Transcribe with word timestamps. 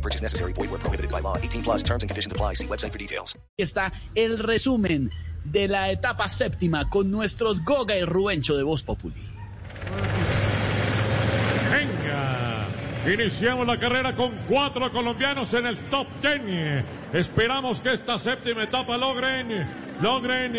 No 0.00 0.02
purchase 0.02 0.22
necessary. 0.22 0.52
Void 0.54 0.70
where 0.70 0.80
prohibited 0.80 1.10
by 1.10 1.20
law. 1.20 1.36
18 1.36 1.62
plus 1.62 1.82
terms 1.82 2.02
and 2.02 2.08
conditions 2.08 2.32
apply. 2.32 2.54
See 2.54 2.66
website 2.66 2.92
for 2.92 2.98
details. 2.98 3.36
Está 3.58 3.92
el 4.14 4.38
resumen 4.38 5.10
de 5.44 5.68
la 5.68 5.90
etapa 5.90 6.28
séptima 6.28 6.88
con 6.88 7.10
nuestros 7.10 7.62
Goga 7.64 7.96
y 7.96 8.04
Rubencho 8.04 8.56
de 8.56 8.62
Voz 8.62 8.82
Populi. 8.82 9.22
Venga, 11.70 12.66
iniciamos 13.12 13.66
la 13.66 13.78
carrera 13.78 14.16
con 14.16 14.32
cuatro 14.48 14.90
colombianos 14.90 15.52
en 15.52 15.66
el 15.66 15.78
top 15.90 16.06
ten. 16.22 16.84
Esperamos 17.12 17.82
que 17.82 17.92
esta 17.92 18.16
séptima 18.16 18.62
etapa 18.62 18.96
logren, 18.96 19.68
logren, 20.00 20.54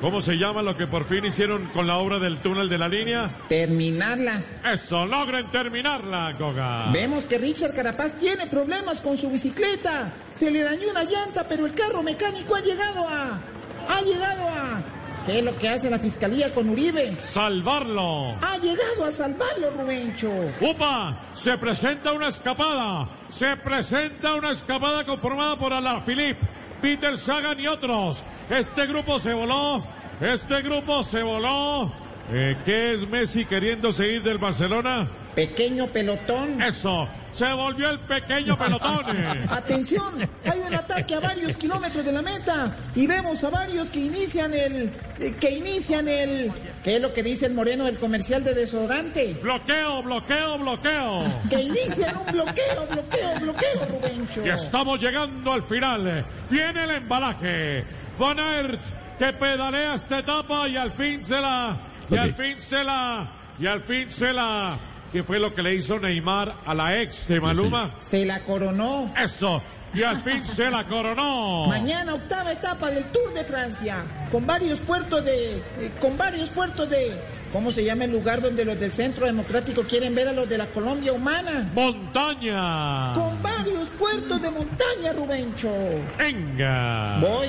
¿cómo 0.00 0.20
se 0.20 0.36
llama 0.38 0.62
lo 0.62 0.76
que 0.76 0.86
por 0.86 1.06
fin 1.06 1.24
hicieron 1.24 1.66
con 1.66 1.86
la 1.86 1.98
obra 1.98 2.18
del 2.18 2.38
túnel 2.38 2.68
de 2.68 2.78
la 2.78 2.88
línea? 2.88 3.30
Terminarla. 3.48 4.42
Eso, 4.64 5.06
logren 5.06 5.50
terminarla, 5.50 6.32
Goga. 6.38 6.90
Vemos 6.92 7.26
que 7.26 7.38
Richard 7.38 7.74
Carapaz 7.74 8.18
tiene 8.18 8.46
problemas 8.46 9.00
con 9.00 9.16
su 9.16 9.30
bicicleta. 9.30 10.12
Se 10.30 10.50
le 10.50 10.62
dañó 10.62 10.90
una 10.90 11.04
llanta, 11.04 11.46
pero 11.48 11.66
el 11.66 11.74
carro 11.74 12.02
mecánico 12.02 12.54
ha 12.54 12.60
llegado 12.60 13.08
a... 13.08 13.40
Ha 13.88 14.00
llegado 14.02 14.48
a... 14.48 14.82
¿Qué 15.26 15.40
es 15.40 15.44
lo 15.44 15.58
que 15.58 15.68
hace 15.68 15.90
la 15.90 15.98
fiscalía 15.98 16.54
con 16.54 16.68
Uribe? 16.68 17.16
Salvarlo. 17.20 18.36
Ha 18.40 18.58
llegado 18.58 19.04
a 19.04 19.10
salvarlo, 19.10 19.72
Rubencho. 19.72 20.30
¡Upa! 20.60 21.20
Se 21.34 21.58
presenta 21.58 22.12
una 22.12 22.28
escapada. 22.28 23.08
Se 23.28 23.56
presenta 23.56 24.36
una 24.36 24.52
escapada 24.52 25.04
conformada 25.04 25.58
por 25.58 25.72
Alaphilippe, 25.72 26.46
Peter 26.80 27.18
Sagan 27.18 27.58
y 27.58 27.66
otros. 27.66 28.22
Este 28.50 28.86
grupo 28.86 29.18
se 29.18 29.34
voló. 29.34 29.84
Este 30.20 30.62
grupo 30.62 31.02
se 31.02 31.22
voló. 31.22 31.92
Eh, 32.32 32.56
¿Qué 32.64 32.94
es 32.94 33.08
Messi 33.08 33.44
queriendo 33.44 33.92
seguir 33.92 34.22
del 34.22 34.38
Barcelona? 34.38 35.08
Pequeño 35.34 35.86
pelotón. 35.88 36.62
Eso. 36.62 37.08
Se 37.30 37.52
volvió 37.52 37.90
el 37.90 38.00
pequeño 38.00 38.56
pelotón. 38.56 39.04
Atención, 39.50 40.26
hay 40.44 40.58
un 40.66 40.74
ataque 40.74 41.14
a 41.14 41.20
varios 41.20 41.56
kilómetros 41.58 42.02
de 42.04 42.12
la 42.12 42.22
meta 42.22 42.74
y 42.94 43.06
vemos 43.06 43.44
a 43.44 43.50
varios 43.50 43.90
que 43.90 44.00
inician 44.00 44.54
el... 44.54 44.90
eh, 45.18 45.34
que 45.38 45.50
inician 45.50 46.08
el... 46.08 46.50
¿Qué 46.82 46.96
es 46.96 47.02
lo 47.02 47.12
que 47.12 47.22
dice 47.22 47.46
el 47.46 47.52
moreno 47.52 47.84
del 47.84 47.98
comercial 47.98 48.42
de 48.42 48.54
desodorante? 48.54 49.34
bloqueo, 49.42 50.02
bloqueo, 50.02 50.56
bloqueo. 50.58 51.24
Que 51.50 51.60
inician 51.60 52.16
un 52.16 52.32
bloqueo, 52.32 52.86
bloqueo, 52.90 53.40
bloqueo, 53.40 53.86
Rubencho. 53.90 54.46
Y 54.46 54.48
estamos 54.48 54.98
llegando 55.00 55.52
al 55.52 55.62
final. 55.64 56.24
Viene 56.48 56.84
el 56.84 56.90
embalaje. 56.92 57.84
Van 58.18 58.40
Aert 58.40 58.80
que 59.18 59.32
pedalea 59.32 59.94
esta 59.94 60.18
etapa 60.20 60.68
y 60.68 60.76
al 60.76 60.92
fin 60.92 61.22
se 61.22 61.40
la. 61.40 61.76
Y 62.10 62.16
al 62.16 62.34
fin 62.34 62.60
se 62.60 62.84
la. 62.84 63.28
Y 63.58 63.66
al 63.66 63.82
fin 63.82 64.10
se 64.10 64.32
la. 64.32 64.78
¿Qué 65.12 65.22
fue 65.22 65.38
lo 65.38 65.54
que 65.54 65.62
le 65.62 65.74
hizo 65.74 65.98
Neymar 65.98 66.54
a 66.64 66.74
la 66.74 67.00
ex 67.00 67.28
de 67.28 67.40
Maluma? 67.40 67.90
Se 68.00 68.24
la 68.26 68.40
coronó. 68.40 69.12
Eso. 69.16 69.62
Y 69.94 70.02
al 70.02 70.22
fin 70.22 70.44
se 70.44 70.70
la 70.70 70.84
coronó. 70.84 71.66
Mañana 71.68 72.14
octava 72.14 72.52
etapa 72.52 72.90
del 72.90 73.04
Tour 73.04 73.32
de 73.32 73.44
Francia, 73.44 74.04
con 74.30 74.46
varios 74.46 74.80
puertos 74.80 75.24
de, 75.24 75.56
eh, 75.56 75.92
con 76.00 76.18
varios 76.18 76.50
puertos 76.50 76.88
de, 76.90 77.18
¿cómo 77.52 77.70
se 77.72 77.84
llama 77.84 78.04
el 78.04 78.12
lugar 78.12 78.40
donde 78.40 78.64
los 78.64 78.78
del 78.78 78.92
Centro 78.92 79.26
Democrático 79.26 79.82
quieren 79.82 80.14
ver 80.14 80.28
a 80.28 80.32
los 80.32 80.48
de 80.48 80.58
la 80.58 80.66
Colombia 80.66 81.12
humana? 81.12 81.70
Montaña. 81.74 83.12
Con 83.14 83.42
varios 83.42 83.90
puertos 83.90 84.40
de 84.42 84.50
montaña, 84.50 85.12
Rubencho. 85.14 85.70
Venga. 86.18 87.18
Voy. 87.20 87.48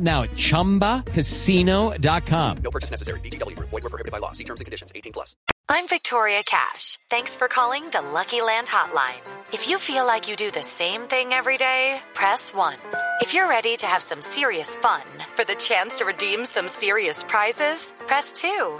now 0.01 0.23
at 0.23 0.31
chumbacasino.com. 0.31 2.57
No 2.63 2.71
purchase 2.71 2.91
necessary. 2.91 3.19
VGW 3.21 3.57
Group. 3.57 3.69
Void 3.69 3.83
were 3.83 3.89
prohibited 3.89 4.11
by 4.11 4.19
law. 4.19 4.31
See 4.31 4.43
terms 4.43 4.61
and 4.61 4.65
conditions. 4.65 4.91
18 4.95 5.13
plus. 5.13 5.35
I'm 5.69 5.87
Victoria 5.87 6.41
Cash. 6.45 6.99
Thanks 7.09 7.35
for 7.35 7.47
calling 7.47 7.89
the 7.91 8.01
Lucky 8.01 8.41
Land 8.41 8.67
Hotline. 8.67 9.21
If 9.53 9.69
you 9.69 9.79
feel 9.79 10.05
like 10.05 10.29
you 10.29 10.35
do 10.35 10.51
the 10.51 10.63
same 10.63 11.03
thing 11.03 11.31
every 11.31 11.57
day, 11.57 12.01
press 12.13 12.53
1. 12.53 12.75
If 13.21 13.33
you're 13.33 13.47
ready 13.47 13.77
to 13.77 13.85
have 13.85 14.01
some 14.01 14.21
serious 14.21 14.75
fun 14.75 15.03
for 15.33 15.45
the 15.45 15.55
chance 15.55 15.95
to 15.97 16.05
redeem 16.05 16.45
some 16.45 16.67
serious 16.67 17.23
prizes, 17.23 17.93
press 17.99 18.33
2. 18.33 18.79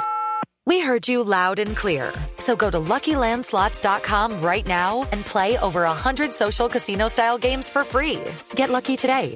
We 0.65 0.81
heard 0.81 1.07
you 1.07 1.23
loud 1.23 1.59
and 1.59 1.77
clear. 1.77 2.11
So 2.39 2.55
go 2.55 2.69
to 2.69 2.77
LuckyLandSlots.com 2.77 4.41
right 4.41 4.67
now 4.67 5.07
and 5.11 5.25
play 5.25 5.57
over 5.59 5.83
100 5.83 6.33
social 6.33 6.67
casino 6.67 7.07
style 7.07 7.38
games 7.38 7.69
for 7.69 7.83
free. 7.83 8.19
Get 8.55 8.69
lucky 8.69 8.95
today 8.95 9.35